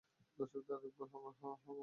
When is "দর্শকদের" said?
0.39-0.75